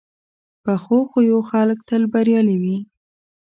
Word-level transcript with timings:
پخو 0.63 0.97
خویو 1.09 1.39
خلک 1.49 1.79
تل 1.87 2.01
بریالي 2.13 2.57
وي 2.61 2.77